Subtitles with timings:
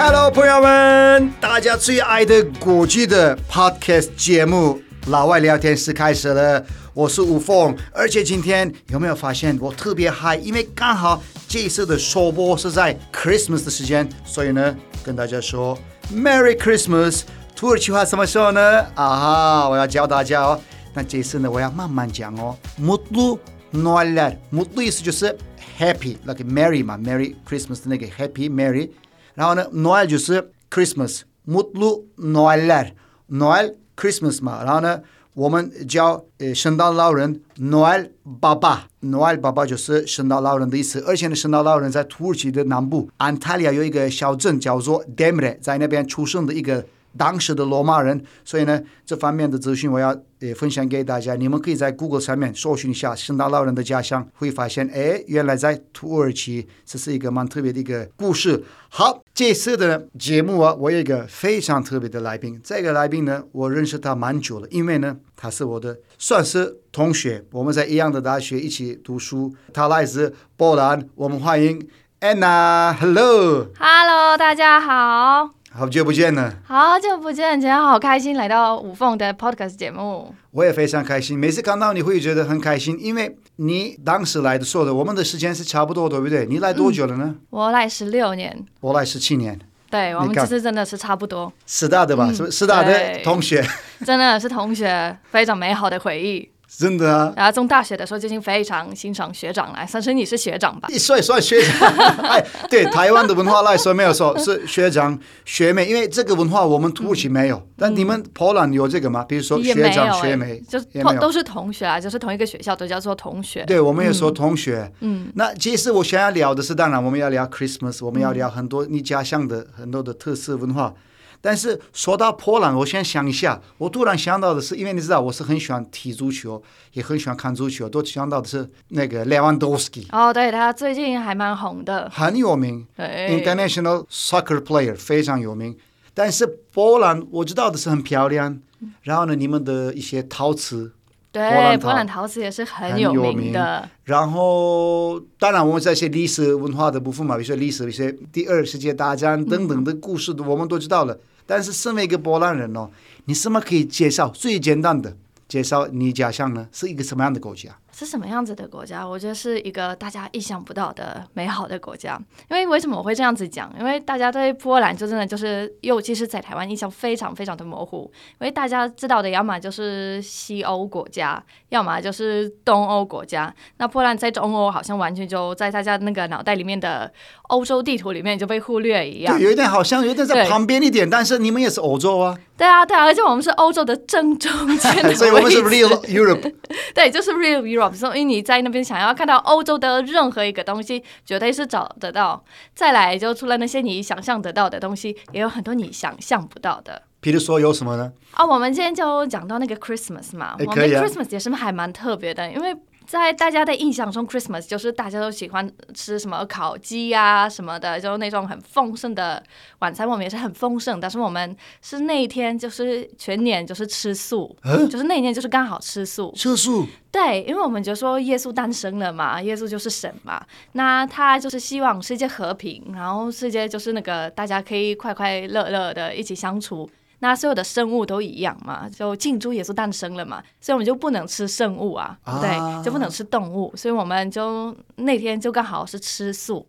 [0.00, 6.64] ？Hello，朋友们，大家最爱的国际的 Podcast 节目《老外聊天室》开始了。
[6.94, 10.36] 我是吴凤，而且今天有没有发现我特别嗨？
[10.36, 15.76] 因为刚好这一次的首播是在 Christmas 的时间，所以呢，跟大家说
[16.14, 17.22] Merry Christmas。
[17.56, 18.86] 土耳其话怎么说呢？
[18.94, 20.60] 啊，我要教大家哦。
[20.94, 22.56] 那这次呢，我要慢慢讲哦。
[22.80, 23.40] Mutlu
[23.72, 25.36] Noeller，Mutlu 意思就是
[25.76, 28.90] Happy，like Merry 嘛，Merry Christmas 的那个 Happy Merry。
[29.38, 34.64] 然后呢，Noel 就是 Christmas，Mutlu Noeller，Noel Christmas 嘛。
[34.64, 35.00] 然后呢，
[35.34, 40.98] 我们叫呃圣诞老人 Noel 爸爸，Noel 爸爸就是圣诞老人的意思。
[41.06, 46.84] 而且呢，圣诞老人在土耳其的南部安塔利亚有一个小镇叫做 Demre，在那边出生的一个。
[47.18, 51.34] 当时的罗马人，所以呢，这方面的资讯我要也分享给大家。
[51.34, 58.64] 你们可以在 Google 上面搜寻一下圣诞老人的家乡，会发现，哎，原来在土耳其，这是一个蛮特别的一个故事。
[58.88, 62.58] 好，这次的节目啊，我有一个非常特别的来宾。
[62.62, 69.52] 这个来宾呢，我认识他蛮久了，因为呢，他是我的算是同学，我们在一样的大学一起读书。
[69.74, 71.86] 他来自波兰，我们欢迎
[72.20, 72.94] Anna。
[72.94, 75.57] Hello，Hello，大家好。
[75.70, 80.34] 好久不见了，好久不见，今天好开心来到五凤的 podcast 节目。
[80.50, 86.46] 我也非常开心，每次看到你会觉得很开心，因为你当时来的时候的，我们的时间是差不多，对不对？
[86.46, 87.24] 你来多久了呢？
[87.26, 89.60] 嗯、我来十六年，我来十七年。
[89.90, 91.52] 对，我们其实真的是差不多。
[91.66, 92.26] 师大的吧？
[92.28, 93.62] 嗯、是不是师大的同学？
[94.04, 96.50] 真的是同学，非常美好的回忆。
[96.68, 97.32] 真的啊！
[97.34, 100.88] 然后从大学的时候就已经非常欣赏学长来，算是你是学长吧？
[100.92, 101.88] 你算算学长，
[102.28, 109.24] 哎，对台湾的文化来说没有说是学长学妹，因为这个文化我们土耳其没有，嗯、但你们波兰有这个吗？
[109.24, 113.64] 比如说学长学妹，就同都是同学啊，就是同一个学校都叫做同学。
[113.64, 114.92] 对，我们也说同学。
[115.00, 120.92] 嗯，那其实我想要聊的是，当然我们要聊 Christmas，我们要聊很多你家乡的很多的特色文化。
[121.40, 123.60] 但是说到波兰，我先想一下。
[123.78, 126.62] 我突然想到的是，因为你知道我是很喜欢踢足球，
[126.92, 130.06] 也很喜欢看足球，都想到的是那个莱万多夫斯基。
[130.10, 132.86] 哦，对，他最近还蛮红的，很有名。
[132.96, 135.76] 对，International Soccer Player 非常有名。
[136.12, 138.60] 但是波兰我知道的是很漂亮，
[139.02, 140.92] 然后呢，你们的一些陶瓷。
[141.30, 143.80] 对，波兰陶瓷也是很有名的。
[143.82, 151.14] 名然后，当然我们这些历史文化的部分嘛，比如说历史一些第二世界大战等等的故事，我们都知道了。
[151.14, 152.90] 嗯、但是身为一个波兰人哦，
[153.26, 155.16] 你什么可以介绍最简单的
[155.46, 156.66] 介绍你家乡呢？
[156.72, 157.76] 是一个什么样的国家？
[157.98, 159.04] 是什么样子的国家？
[159.04, 162.16] 我觉得是一个大家意想不到的美好的国家。
[162.48, 163.74] 因为为什么我会这样子讲？
[163.76, 168.08] 因为大家对波兰就真的就是，尤其是在台湾印象非常非常的模糊。
[168.40, 173.52] 因为大家知道的，要么就是西欧国家，要么就是东欧国家。
[173.78, 177.12] 那波兰在中欧好像完全就在大家那个脑袋里面的
[177.48, 179.36] 欧洲地图里面就被忽略一样。
[179.36, 182.38] 对，有一点好像有点在旁边一点，但是你们也是欧洲啊。
[182.56, 186.54] 对啊，对啊，而且我们是欧洲的正中间， 所以我们是 real Europe。
[186.94, 187.87] 对，就是 real Europe。
[187.92, 192.44] 所以你在那边想要看到欧洲的任何一个东西，绝对是找得到。
[192.74, 197.02] 再来，就除了那些你想象得到的东西，也有很多你想象不到的。
[197.20, 198.12] 比如说有什么呢？
[198.32, 202.76] 啊、哦，我们今天就讲到那个 Christmas 嘛，我们 Christmas 也是还蛮特别的，因为。
[203.08, 209.42] 在大家的印象中，Christmas 就是大家都喜欢吃什么烤鸡呀什么的，就是那种很丰盛的
[209.78, 210.06] 晚餐。
[210.06, 216.30] 我们也是很丰盛，但是我们是那一天就是全年就是吃素，嗯、就是那一天就是刚好吃素。
[216.36, 216.86] 吃素。
[217.10, 226.86] 对，因为我们就说耶稣诞生了嘛，耶稣就是神嘛，那他就是希望世界和平，然后世界就是那个大家可以快快乐乐的一起相处。
[227.20, 236.66] 那所有的生物都一样嘛，就近猪也是诞生了嘛，所以我们就不能吃生物啊，啊对，就不能吃动物，所以我们就那天就刚好是吃素。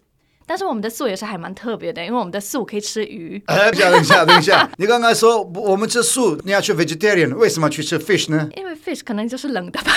[0.48, 3.40] 但是我们的素也是还蛮特别的，因为我们的素可以吃鱼。
[3.46, 8.50] 哎，等一下，等一下， 你刚刚说我们吃素，你要去 vegetarian，为什么去吃 fish 呢？
[8.58, 9.92] 因为 fish 可能就是冷的吧。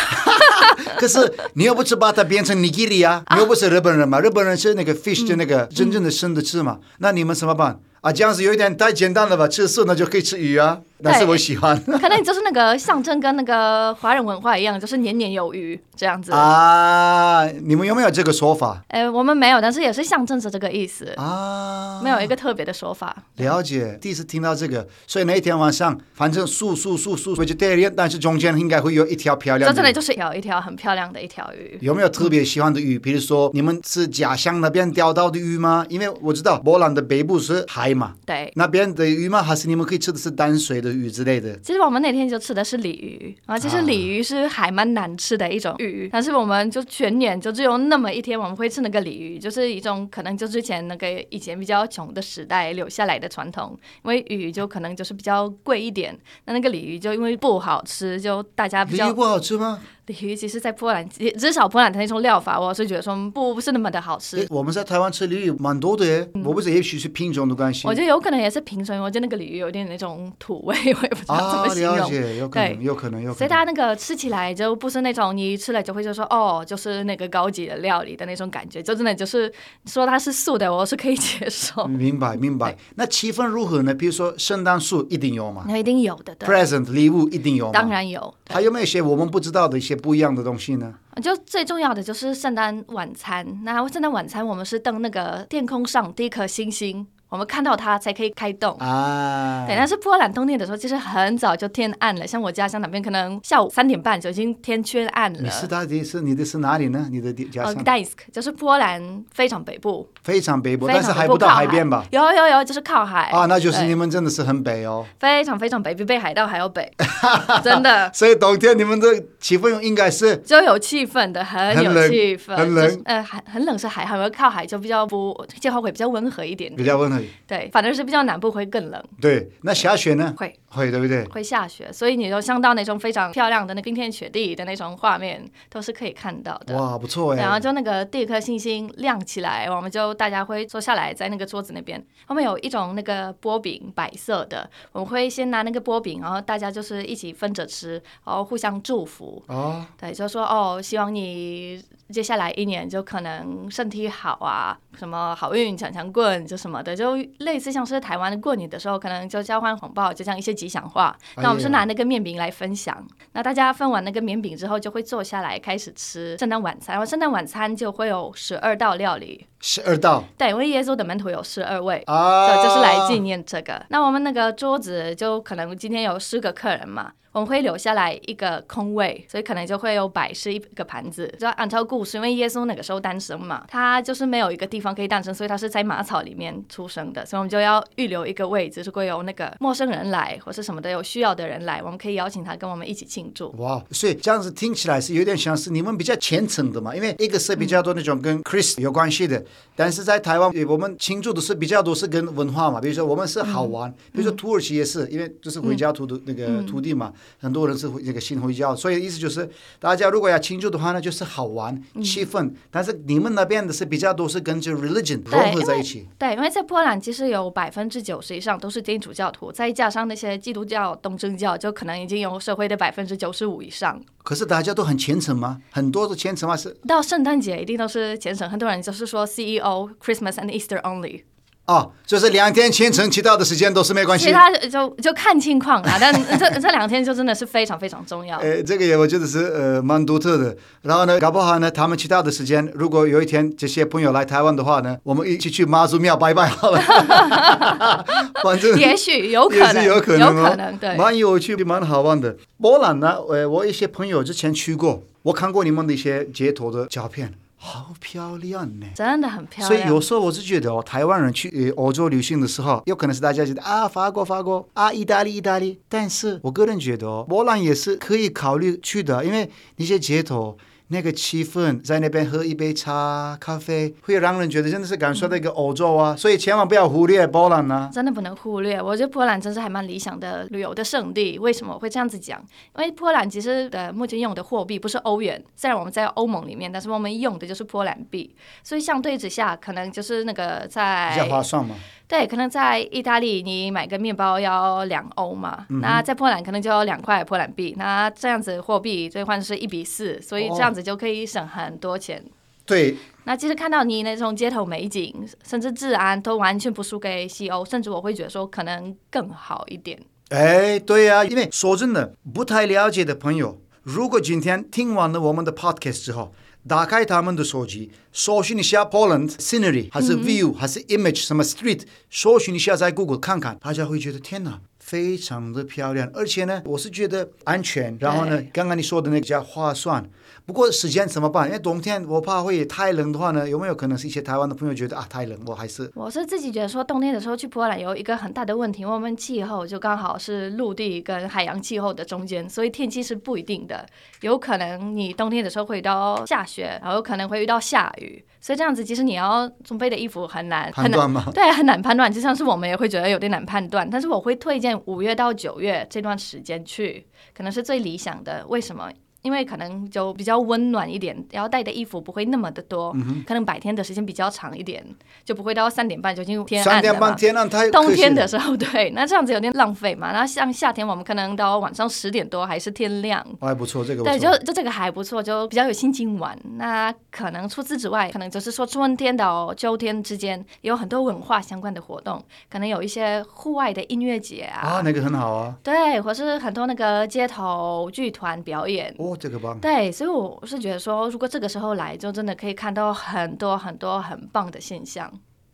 [1.00, 4.20] 可是你又不吃把它变成 nigiri 啊，你又不是日本人嘛？
[4.20, 7.80] 日本人吃那个 fish 就那个真正的生的吃嘛，嗯、那你们怎么办？
[8.02, 9.46] 啊，这样子有一点太简单了吧？
[9.46, 10.80] 吃素那就可以吃鱼啊。
[11.04, 17.44] 但是我喜欢， 可能就是那个象征，跟那个华人文化一样，就是年年有余这样子啊。
[17.64, 18.84] 你们有没有这个说法？
[18.86, 23.16] 哎，我们没有，但是也是象征着这个意思啊，没有一个特别的说法。
[23.38, 31.76] 了解，第一次听到这个，所以那一天晚上，反正素素素素，vegetarian，但是中间应该会有一条漂亮的，这里就是一条一条很漂亮的一条鱼。
[31.80, 32.96] 有没有特别喜欢的鱼？
[32.96, 35.84] 比如说，你们是家乡那边钓到的鱼吗？
[35.88, 39.42] 因为我知道波兰的北部是海嘛，对，那边的鱼吗？
[39.42, 41.56] 还是你们可以吃的是淡水的鱼之类的？
[41.60, 59.80] 其实我们那天就吃的是鲤鱼啊，其实鲤鱼是还蛮难吃的一种鱼，但是我们就全年就只有那么一天我们会吃那个鲤鱼，就是一种可能就之前那个以前比较穷的时代留下来的传统，因为鱼就可能就是比较贵一点，那那个鲤鱼就因为不好吃，就大家比较不好吃吗？
[60.06, 64.44] 鲤鱼其实，在波兰，至少波兰的那种料法，我是觉得说不不是那么的好吃。
[64.50, 67.86] 我们在台湾吃鲤鱼蛮多的我不知道也许是品种的关系。
[67.86, 71.94] 我觉得有可能也是品种，我觉得那个鲤鱼有点那种土味， 我也不知道怎么形容。
[71.94, 73.34] 啊、了解，有可能，对有可能，有可能。
[73.38, 79.52] 所以它那个吃起来就不是那种你吃了就会就说哦，就是那个高级的料理的那种感觉，就真的就是
[79.86, 81.86] 说它是素的，我是可以接受。
[81.86, 82.76] 明白，明白。
[82.96, 83.94] 那气氛如何呢？
[83.94, 85.64] 比如说圣诞树一定有吗？
[85.68, 86.34] 那一定有的。
[86.36, 87.72] Present 礼物一定有吗？
[87.72, 88.34] 当然有。
[88.50, 90.94] 还有没有一些我们不知道的一些不一样的东西呢？
[91.22, 93.60] 就最重要的就是圣诞晚餐。
[93.64, 97.06] 那圣诞晚餐我们是登那个天空上第一颗星星。
[97.32, 99.74] 我们看到它才可以开动啊，对。
[99.74, 102.26] 但是波兰冬天的时候，其实很早就天暗了。
[102.26, 105.38] 像我家乡那边，可能下午三点半就已经天缺暗了。
[105.40, 107.08] 你是到底是你的是哪里呢？
[107.10, 107.72] 你的家乡？
[107.72, 110.06] 呃，Gdańsk 就是波兰非常北部。
[110.22, 112.04] 非常北部，但是还不到海边吧？
[112.12, 113.30] 有有有，就是靠海。
[113.30, 115.06] 啊，那就是你们真的是很北哦。
[115.18, 116.92] 非常非常北，比北海道还要北，
[117.64, 118.12] 真的。
[118.12, 119.06] 所以冬天你们的
[119.40, 122.54] 气氛应该是就有气氛的，很有气氛。
[122.54, 123.02] 很冷。
[123.06, 126.70] 呃，很很冷是海，还有靠海就比较不气候会比较温和一点。
[126.76, 127.21] 比较温和。
[127.46, 128.02] 对，反正是。
[128.02, 130.34] 比较南部会更冷，对，那下雪呢？
[130.36, 131.24] 会会，对不对？
[131.26, 136.76] 会下雪，所以你就像到那种非常漂亮的那冰天雪地的那种画面，都是可以看到的。
[136.76, 137.36] 哇，不错哎！
[137.36, 149.42] 然后就那个第一颗星星亮起来，我们就大家会坐下来，在那个桌子那边，后面有一种那个波饼，白色的，我们会先拿那个波饼，然后大家就是一起分着吃，然后互相祝福。
[149.48, 151.82] 哦，对，就说哦，希望你。
[152.12, 161.16] 接下来一年就可能身体好啊，什么好运强强棍就什么的，就类似像是台湾的过年的时候，可能就交换红包，就像一些吉祥话。
[161.38, 162.96] 那我们是拿那个面饼来分享。
[162.96, 166.94] 哎、那大家分完那个面饼之后，就会坐下来开始吃圣诞晚餐。
[166.94, 169.44] 然后圣诞晚餐就会有十二道料理。
[169.60, 170.22] 十二道。
[170.38, 173.84] 对，因为耶稣的门徒有十二位，啊，所以就是来纪念这个。
[173.88, 177.10] 那我们那个桌子就可能今天有十个客人嘛。
[177.32, 181.32] 我们会留下来一个空位，所以可能就会有摆设一个盘子。
[181.40, 187.24] 就按照故事，因为耶稣那个时候诞生嘛，他就是没有一个地方可以诞生，所以他是在马槽里面出生的。
[187.24, 193.50] 所以我们就要预留一个位置，如果有那个陌生人来或是什么的有需要的人来，我们可以邀请他跟我们一起庆祝。
[193.58, 208.02] 哇，所以这样子听起来是有点像是你们比较虔诚的嘛，因为一个是比较多那种跟 Chris 有关系的，嗯、但是在台湾我们庆祝的是比较多是跟文化嘛，比如说我们是好玩，嗯、比如说土耳其也是，因为就是回教徒的那个土地嘛，嗯、很多人是会。
[208.02, 209.48] 这个信回教，所以意思就是，
[209.78, 212.42] 大家如果要庆祝的话呢，就是好玩气氛。
[212.42, 216.08] 嗯、但是你们那边的是比较多是跟着 religion 融合在一起。
[216.18, 224.02] 对，因为在波兰其实有百分之九十以上都是天主教徒，再加上那些基督教、东正教，就可能已经有社会的百分之九十五以上。
[224.24, 225.62] 可是大家都很虔诚吗？
[225.70, 226.56] 很多的虔诚吗？
[226.56, 231.22] 是到圣诞节一定都是虔诚，很多人就是说 CEO Christmas and Easter only。
[231.64, 234.26] 哦，就是两天清晨，其他的时间都是没关系。
[234.26, 238.36] 其他就就看情况啦，但 这这两天就真的是非常非常重要。
[238.42, 240.56] 呃，这个也我觉得是呃蛮独特的。
[240.82, 246.82] 然后呢，搞不好呢，他们其他的时间，如果有一天这些朋友来台湾的话呢，我们一起去妈祖庙拜拜好了。
[248.42, 252.36] 反正也许有可能，有可能，哦，有可能，对，蛮有趣，蛮好玩的。
[252.60, 257.32] 波兰呢，呃，我一些朋友之前去过，我看过你们的一些街头的照片。
[257.64, 259.68] 好漂亮呢，真的很漂亮。
[259.68, 265.80] 所以有时候我是觉得哦，台湾人去呃欧洲旅行的时候，有可能是大家觉得啊，法国法国啊，意大利意大利。
[265.88, 270.58] 但是我个人觉得哦，波兰也是可以考虑去的，因为那些街头。
[270.92, 276.12] 那个气氛，在那边喝一杯茶、咖啡，会让人觉得真的是感受到一个欧洲啊。
[276.12, 278.80] 嗯、所以千万不要忽略波兰啊，真的不能忽略。
[278.80, 281.38] 我觉得波兰真是还蛮理想的旅游的胜地。
[281.38, 282.38] 为什么我会这样子讲？
[282.76, 291.74] 因为波兰其实的目前用的货币不是欧元，虽然我们在欧盟里面，但是我们用的就是波兰币，所以相对之下，可能就是那个在比较划算嘛。
[292.12, 302.18] 对，可能在意大利你买个面包要两欧嘛，嗯、那在波兰可能就要两块波兰币，那这样子货币兑换是一比四，所以这样子就可以省很多钱。
[302.18, 302.30] 哦、
[302.66, 309.98] 对，那其实看到你那种街头美景，甚至治安都完全不输给西欧，甚至我会觉得说可能更好一点。
[310.28, 316.34] 哎，对呀、啊，因为说真的，不太了解的朋友，如果今天听完了我们的 podcast 之后，
[316.66, 324.60] 打开他们的手机，搜寻一下 Poland scenery，还是 view，、嗯、还是 image，什么 street，搜寻一下在 Google 看看，大家会觉得天哪，
[324.92, 330.04] 非常的漂亮，而且呢，我是觉得安全，然后呢，刚刚你说的那个叫划算。
[330.44, 331.46] 不过时间怎么办？
[331.46, 335.38] 因为冬天我怕会太冷的话呢，有没有可能是一些台湾的朋友觉得啊太冷？
[335.46, 343.86] 我还是我是自己觉得说冬天的时候去波兰有一个很大的问题，我们气候就刚好是陆地跟海洋气候的中间，所以天气是不一定的，
[344.20, 351.30] 有可能你冬天的时候会遇到下雪，然后有可能会遇到下雨，所以这样子其实你要准备的衣服很难判断吗？
[351.32, 358.46] 对，很难判断，就像是我们也会觉得有点难判断，但是我会推荐五月到九月这段时间去，可能是最理想的。
[358.48, 358.92] 为什么？
[359.22, 364.84] 因为可能就比较温暖一点，然后带的衣服不会那么的多，嗯、可能白天的时间比较长一点，
[365.24, 366.64] 就不会到三点半就进入天暗。
[366.64, 370.12] 三点半天暗太冬天的时候，对， 那这样子有点浪费嘛。
[370.12, 376.36] 然后像夏天，我们可能到晚上十点多还是天亮，还不错，这个对，就就这个还不错，就比较有心情玩。
[376.56, 388.92] 那可能除此之外，可能就是说春天到秋天之间有很多文化相关的活动，可能有一些户外的音乐节啊，啊，那个很好啊，对，或是很多那个街头剧团表演。
[388.98, 389.58] 哦，这个棒。
[389.58, 395.12] 对，所以我是觉得说，如果这个时候来，就真的可以看到很多很多很棒的现象。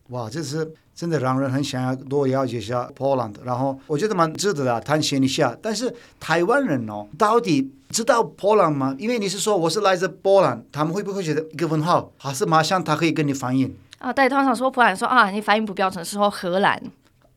[0.08, 3.30] 哇，这是真的让人很想要多了解一下波兰。
[3.44, 5.54] 然后我觉得蛮值得的探险一下。
[5.60, 8.96] 但是台湾人哦，到底知道波兰吗？
[8.98, 12.10] 因为你是说我是来自波兰，他们会不会觉得一个问号？
[12.16, 13.76] 还是马上他可以跟你翻译？
[13.98, 16.82] 啊，对，通常说波兰说啊，你发音不标准，是说荷兰。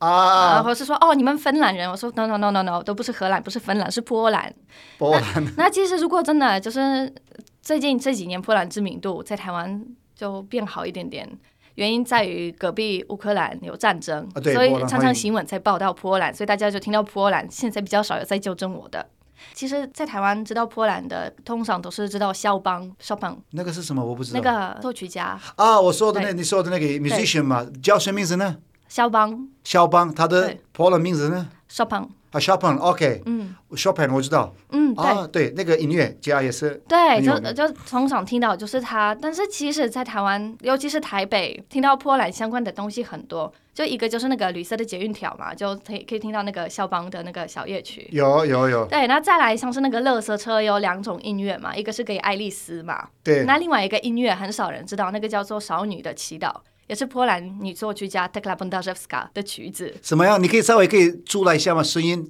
[0.06, 4.52] 啊，或是说哦，你们芬兰人，我说 no no no no no，都不是荷兰，不是芬兰，是波兰。
[4.98, 5.64] 波兰那。
[5.64, 7.12] 那其实如果真的就是
[7.60, 9.84] 最近这几年波兰知名度在台湾
[10.16, 11.28] 就变好一点点，
[11.76, 17.48] 原因在于隔壁乌克兰有战争，啊、所以常常新闻才报道波兰，所以大家就听到波兰。
[17.48, 19.06] 现在比较少有在纠正我的。
[19.54, 22.90] 其实，在台湾知道波兰的，通常都是知道肖邦。
[22.98, 24.04] 肖邦那个是什么？
[24.04, 24.40] 我不知道。
[24.40, 28.56] 那个作曲家啊，我说的那对你说的那个 musician 嘛，叫什么名字呢？
[28.92, 56.52] 肖邦，肖邦，他的波兰名字呢？Chopin 啊，Chopin，OK，嗯，Chopin 我知道，嗯，啊，对，那个音乐家也是，对，就就通常听到就是他，但是其实，在台湾，尤其是台北，听到波兰相关的东西很多，就一个就是那个绿色的捷运条嘛，就可以可以听到那个肖邦的那个小夜曲，有有有，对，那再来像是那个乐色车有两种音乐嘛，一个是给爱丽丝嘛，对，那另外一个音乐很少人知道，那个叫做少女的祈祷。
[56.86, 59.94] 也是波兰女作曲家 Tekla Bondarzewska 的曲子。
[60.00, 60.42] 怎么样？
[60.42, 61.82] 你可以稍微可以出来一下吗？
[61.82, 62.28] 声音？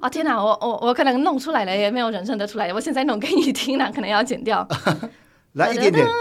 [0.00, 2.72] 哦天哪，我我我可能弄出来了，也没有人认得出来。
[2.72, 4.66] 我现在弄给你听了，可能要剪掉。
[5.54, 6.06] 来一点点。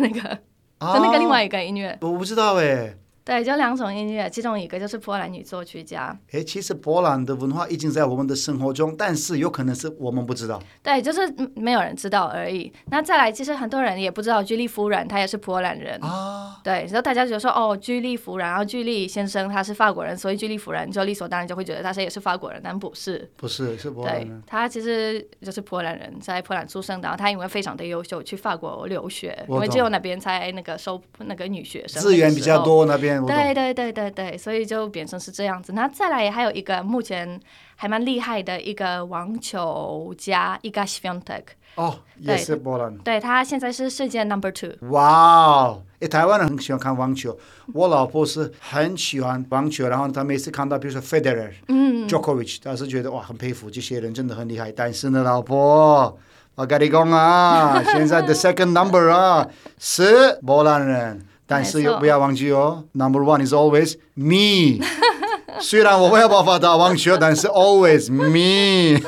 [0.00, 0.38] 那个，
[0.80, 1.96] 那个另外一个音乐。
[2.00, 2.96] 我不知道哎。
[3.30, 6.18] 对，就两种音乐，其中一个就是波兰女作曲家。
[6.32, 10.60] 哎，其实波兰的文化已经在我们的生活中，但是有可能是我们不知道。
[10.82, 12.72] 对，就是没有人知道而已。
[12.86, 16.58] 那再来，其实很多人也不知道居利夫人，她也是波兰人啊。
[16.64, 23.30] 对，然后大家就说，哦，居利夫人，然后居利先生他是法国人，所以居利夫人就理所当然就会觉得他是也是法国人，但不是。
[23.36, 24.40] 不是，是波兰人。
[24.40, 27.06] 对，他其实就是波兰人，在波兰出生的。
[27.06, 33.19] 然后他因为非常的优秀，去法国留学，懂因为只有那边才那个收那个女学生，资源比较多那边。
[33.26, 34.00] 对对对对。
[34.00, 35.74] 对对，所以就变成是这样子。
[35.74, 37.38] 那再来还有一个目前
[37.76, 41.42] 还蛮厉害的一个网球家，Iga Świątek
[41.74, 42.96] 哦，也是波兰。
[42.98, 44.70] 对，他现在是世界 number two。
[44.88, 45.04] 哇
[45.44, 45.82] 哦！
[45.98, 47.38] 诶，台湾人很喜欢看网球，
[47.74, 54.72] 我老婆是很喜欢网球，然后她每次看到比如说 Federer、嗯、Djokovic，她是觉得哇很佩服，这些人真的很厉害。
[54.72, 56.18] 但是呢，老婆，
[56.54, 59.46] 我跟你讲啊，现在 The second number 啊
[59.78, 61.26] 是波兰人。
[61.50, 64.78] 但是又不要忘记哦，Number one is always me。
[65.58, 69.00] 虽然我没有办法打网球，但是 always me。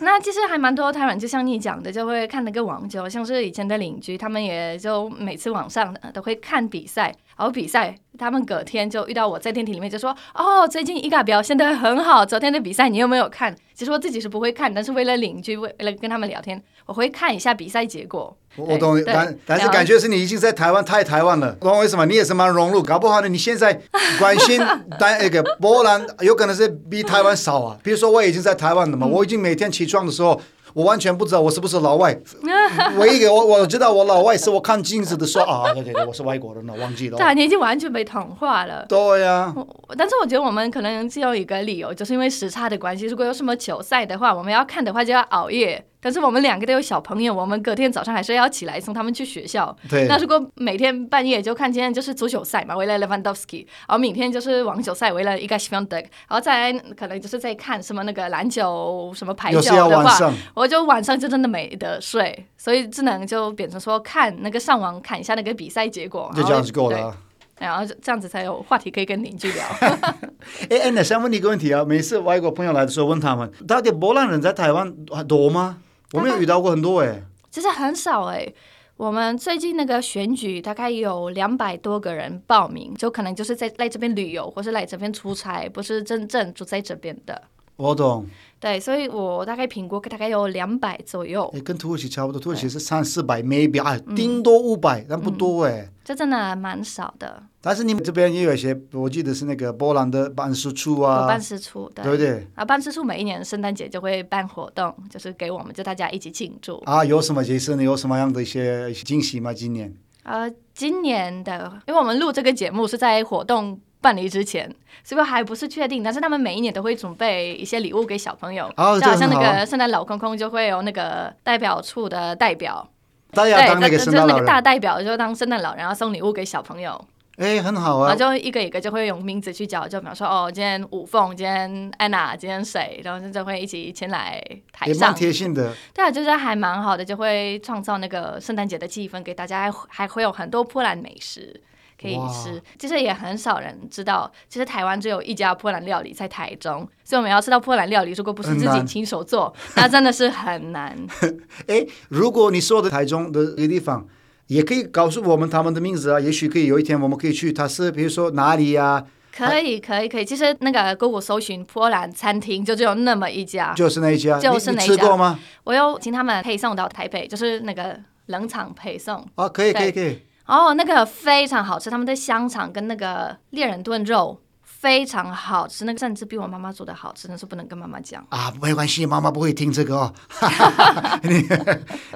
[0.00, 18.36] 那其实还蛮多台湾，就像你讲的，就会看那个网球，像是以前的邻居，他们也就每次晚上都会看比赛，然后比赛，他们隔天就遇到我在电梯里面就说：“哦，最近伊嘎表现得很好，昨天的比赛你有没有看？”其实我自己是不会看，但是为了邻居，为了跟他们聊天，我会看一下比赛结果。
[18.56, 22.04] 我懂，但但是感觉是你已经在台湾太台湾了，不懂为什么？
[22.04, 23.80] 你也是蛮融入，搞不好呢，你现在
[24.18, 24.60] 关心
[24.98, 27.78] 但那个波兰有可能是比台湾少啊。
[27.82, 30.38] 比如说我已经在台湾了嘛，我已经每天起床的时候。
[30.74, 32.16] 我完全不知道我是不是老外，
[32.98, 37.18] 唯一我我知道我老外是我看镜子的时候啊，对对对，我是外国人了，忘记了。
[37.18, 38.84] 对，你已经完全被同化了。
[38.88, 39.54] 对呀、啊。
[39.96, 43.06] 但是我觉得我们可能只有一个理由，就是因为时差的关系。
[43.06, 45.84] 如果有什么球赛的话，我们要看的话就要熬夜。
[46.00, 49.76] 但是我们两个都有小朋友，我们隔天早上还是要起来送他们去学校。
[49.88, 50.06] 对。
[50.08, 66.32] 那如果每天半夜就看今天就是足球赛嘛，为了 Lewandowski，然后明天就是网球赛，为了 Iga Świątek，然后再来可能就是在看什么那个篮球、什么排球的话，我就晚上就真的没得睡，所以只能就变成说看那个上网看一下那个比赛结果。
[66.34, 67.16] 就这样子够了。
[67.58, 69.62] 然后这样子才有话题可以跟邻居聊。
[70.70, 74.90] 哎哎，那想问你一个问题啊，每次外国朋友来的时候问他们，到底波兰人在台湾
[75.28, 75.76] 多吗？
[76.12, 78.52] 我没有遇到过很多哎、其实很少哎、
[78.96, 87.42] 我们最近那个选举大概有两百多个人报名，就可能就是在来这边旅游，或是来这边出差，不是真正住在这边的。
[87.80, 88.26] 我懂。
[88.60, 91.50] 对，所以我大概评估大概有两百左右。
[91.64, 95.90] 跟土耳其差不多，土耳其是三四百，maybe 啊，顶多五百，但不多哎、欸。
[96.04, 97.42] 这真的蛮少的。
[97.62, 101.26] 但是你们这边也有一些，我记得是那个波兰的办事处啊。
[101.26, 102.46] 办事处，对，对不对？
[102.54, 106.76] 啊，办事处每一年圣诞节就会办活动，就是给我们就大家一起庆祝。
[106.84, 107.82] 啊，有什么节日呢？
[107.82, 109.54] 有什么样的一些惊喜吗？
[109.54, 109.94] 今年？
[110.24, 113.80] 呃，今年的，因为我们录这个节目是在活动。
[114.00, 114.68] 办理之前，
[115.04, 116.02] 是不是还不是确定？
[116.02, 122.88] 但是他们每一年都会准备一些礼物给小朋友，哦、就好像那个圣诞老公公就会有那个代表处的代表，
[123.32, 127.04] 对，那就是那个大代表就当圣诞老人，然后送礼物给小朋友。
[127.36, 128.08] 哎，很好啊。
[128.08, 134.38] 然后就一个一个就会用名字去叫，就比方说哦，今天五凤，今天安娜，今天谁，然后就会一起前来
[134.72, 134.94] 台上。
[134.94, 135.72] 也蛮贴心的。
[135.94, 141.58] 对啊，就是还蛮好的，就会创造那个圣诞节的气氛给大家，还还会有很多波兰美食。
[142.00, 150.96] 可以吃，其实也很少人知道，其实台湾只有一家波兰料理在台中，所以我们要吃到波兰料理，如果不是自己亲手做，那真的是很难。
[151.68, 154.06] 哎，如果你说的台中的一个地方，
[154.46, 157.52] 也可以告诉我们他们的名字啊，也许可以有一天我们可以去。
[157.52, 159.06] 他是比如说哪里呀、啊？
[159.32, 160.24] 可以，可以，可以。
[160.24, 164.92] 其实那个 Google 搜寻波兰餐厅，就只有那么一家，就是那一家，就是那一家。
[164.92, 165.38] 你吃过吗？
[165.64, 169.24] 我有请他们配送到台北，就是那个冷藏配送。
[169.36, 170.18] 啊，可以，可以，可以。
[170.50, 174.40] 哦，那个非常好吃，他们的香肠跟那个猎人炖肉。
[174.80, 180.14] 非常好吃，那个甚至比我妈妈做的好吃，但是不能跟妈妈讲啊，没关系，妈妈不会听这个哦。
[181.22, 181.46] 你，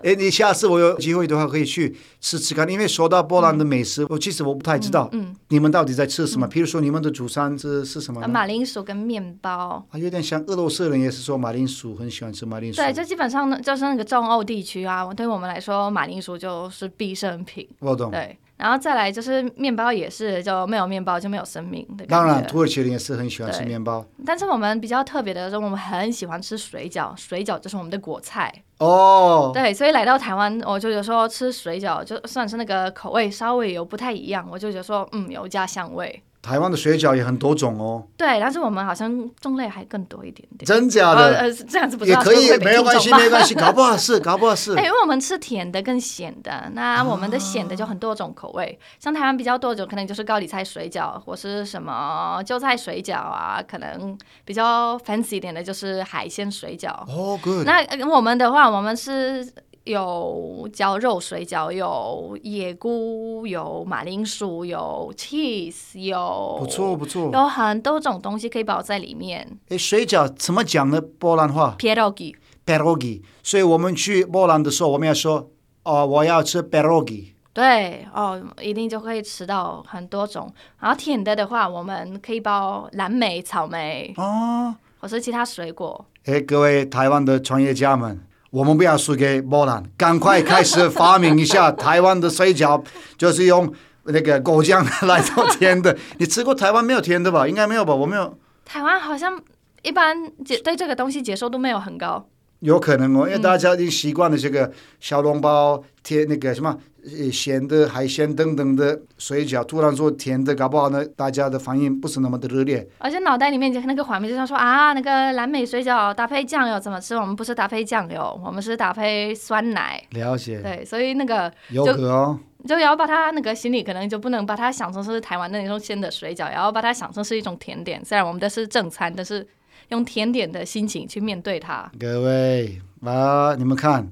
[0.02, 6.46] 哎，你下次我有机会的话可以去吃吃看，因为说到波兰的美食，我、嗯、其实我不太知道，嗯，你们到底在吃什么？
[6.46, 8.26] 嗯、譬如说你们的主餐是是什么？
[8.26, 9.86] 马铃薯跟面包。
[9.90, 12.80] 啊，有点像俄罗斯人也是说马铃薯，很喜欢吃马铃薯。
[12.80, 17.68] 对，这基本上呢就是那个中欧地区啊，对我们来说，马铃薯就是必胜品。
[17.80, 18.10] 我懂。
[18.10, 18.38] 对。
[18.56, 22.06] 然后再来就是面包也是，就没有面包就没有生命的。
[22.06, 24.04] 当然，土耳其人也是很喜欢吃面包。
[24.24, 28.52] 但是我们比较特别的是，我们很喜欢吃水饺，水饺就是我们的国菜。
[28.78, 29.50] 哦。
[29.52, 36.22] 对，所以来到台湾，我就觉得说吃水饺，就算是那个口味稍微有不太一样，我就觉得说，嗯，有家乡味。
[36.44, 38.04] 台湾的水饺也很多种哦。
[38.18, 40.66] 对，但是我们好像种类还更多一点点。
[40.66, 41.38] 真假的？
[41.38, 44.74] 呃，这样子不知道也可以，没有关系，没关系， 搞不好是，搞不好是。
[44.76, 56.90] 哎，因为我们吃甜的跟咸的，那我们的咸的就很多种口味，啊、像台湾比较多种，可能就是高丽菜水饺，或是什么韭菜水饺啊，可能比较 fancy 一点的就是海鲜水饺。
[57.08, 57.64] 哦，good。
[57.64, 59.50] 那我们的话，我们是。
[59.84, 69.58] 有绞肉水饺，有野菇，有马铃薯，有 cheese，有不错不错，有很多种东西可以包在里面。
[69.68, 71.00] 诶，水饺怎么讲呢？
[71.00, 73.22] 波兰话？pierogi，pierogi。
[73.42, 75.50] 所以我们去波兰的时候，我们要说
[75.82, 77.32] 哦，我要吃 pierogi。
[77.52, 80.50] 对哦，一定就可以吃到很多种。
[80.80, 86.06] 然后甜的的话，我们可以包蓝莓、草莓哦，或是其他水果。
[86.24, 88.18] 诶，各位台湾的创业家们。
[88.54, 92.80] 我们不要输给波兰，赶快开始发明一下台湾的水饺，
[93.18, 95.96] 就是用那个果酱来做甜的。
[96.18, 97.48] 你吃过台湾没有甜的吧？
[97.48, 97.92] 应该没有吧？
[97.92, 98.38] 我没有。
[98.64, 99.42] 台湾好像
[99.82, 102.28] 一般接对这个东西接受度没有很高。
[102.60, 106.93] 有可能哦，因为大家已经习惯了这个小笼包、甜那个什么呃
[107.30, 112.86] 咸的海鲜等等的水饺，突然说甜的，搞不好呢，大家的反应不是那么的热烈。
[112.98, 117.14] 而且脑袋里面那个画面就像说啊，那个蓝莓水饺搭配酱油怎么吃？
[117.14, 120.02] 我们不是搭配酱油，我们是搭配酸奶。
[120.10, 120.60] 了解。
[120.60, 122.38] 对，所以那个有可哦。
[122.66, 128.02] 就要把它那个心里可能就不能把它想成是台湾的那种鲜的水饺，然后把它想成是一种甜点。
[128.02, 129.46] 虽然我们的是正餐，但是
[129.88, 131.86] 用甜点的心情去面对它。
[132.00, 134.08] 各位啊，你们看，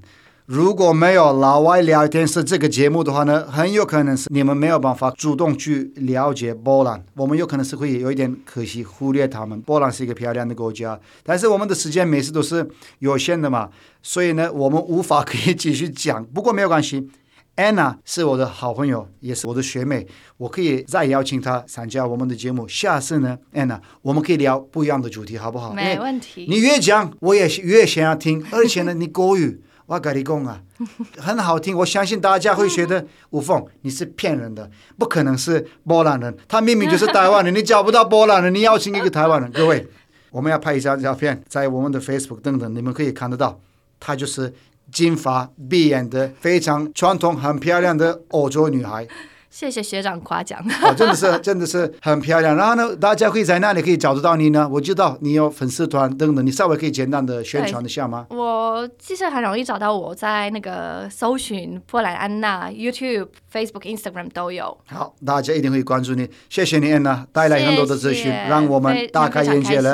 [0.46, 7.02] 如果没有老外聊天室这个节目的话呢，很有可能是你们没有办法主动去了解波兰。
[7.14, 9.60] 我们有可能是会有一点可惜，忽略他们。
[9.62, 13.68] 波兰是一个漂亮的国家，但是我们的时间每次都是有限的嘛，
[14.02, 16.24] 所以呢，我们无法可以继续讲。
[16.34, 17.08] 不过没有关系。
[17.54, 20.06] Anna 是我的好朋友，也是我的学妹，
[20.38, 22.66] 我可以再邀请她参加我们的节目。
[22.66, 25.72] 下次呢，Anna，我们可以聊不一样的主题，好不好？
[25.74, 26.46] 没问题。
[26.48, 28.42] 你越讲，我也越想要听。
[28.50, 29.60] 而且呢，你国语，
[29.94, 30.60] 我跟你讲啊，
[31.18, 31.76] 很好听。
[31.76, 39.50] 我相信大家会觉得 吴凤你是骗人的，不可能是波兰人，他明明就是台湾人，你找不到波兰人，你邀请一个台湾人。
[39.52, 39.86] 各位，
[40.30, 43.60] 我们要拍一张照片，在我们的 Facebook 等等，你们可以看得到，
[44.00, 44.54] 他就是。
[44.90, 49.08] 金发碧眼的非常传统、很漂亮的欧洲女孩。
[49.52, 50.58] 谢谢学长夸奖。
[50.82, 52.56] 哦，真的是， 真的是很漂亮。
[52.56, 54.66] 然后呢，大家可以在那里可以找得到你呢？
[54.66, 58.26] 我知道你有粉丝团等等，你稍微可以简单的宣传一下吗？
[58.30, 64.74] 我其实很容易找到我，在那个搜寻波兰安娜，YouTube、Facebook、Instagram 都有。
[64.86, 66.26] 好，大家一定会关注你。
[66.48, 69.92] 谢谢你，安娜带来很多的资讯，让我们大开眼界了。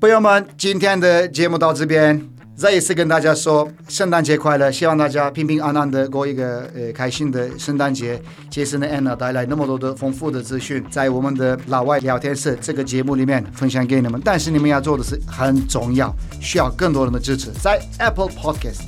[0.00, 2.31] 朋友们，今天的节目到这边。
[2.54, 8.20] 再一次跟大家说圣诞节快乐，希望大家平平安安的过一个呃开心的圣诞节。
[8.50, 14.20] 杰森的安娜带来那么多的丰富的资讯，在我们的老外聊天室这个节目里面分享给你们。
[14.24, 18.82] 但是你们要做的是很重要，需要更多人的支持，在 Apple Podcast，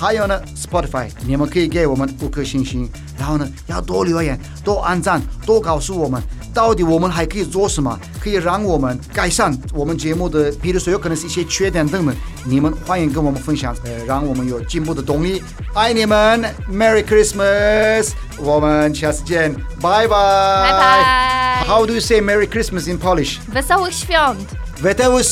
[0.00, 6.22] 还有呢 Spotify，你们可以给我们五颗星星，然后呢要多留言、多按赞、多告诉我们。
[6.52, 10.50] 到底我们还可以做什么，可以让我们改善我们节目的？
[10.60, 15.42] 比如说，有可能是一些缺点等等，你们欢迎跟我们分享，呃，让我们有进步的动力。
[15.74, 18.10] 爱你们，Merry Christmas！
[18.38, 20.08] 我们下次见，拜拜。
[20.08, 21.64] 拜拜。
[21.68, 23.38] How do you say Merry Christmas in Polish?
[23.54, 24.46] Wesołych świąt.
[24.82, 25.22] Wesołych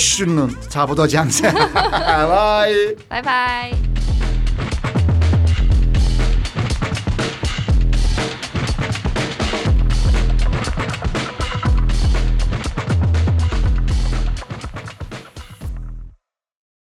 [0.00, 0.54] świąt.
[0.68, 1.42] 差不多这样子。
[1.46, 2.68] 拜拜。
[3.08, 4.03] 拜拜。